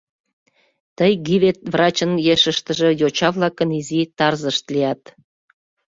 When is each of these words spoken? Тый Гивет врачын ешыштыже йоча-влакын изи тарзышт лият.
Тый 0.97 1.11
Гивет 1.25 1.59
врачын 1.73 2.11
ешыштыже 2.33 2.89
йоча-влакын 3.01 3.69
изи 3.79 4.01
тарзышт 4.17 4.65
лият. 4.73 5.01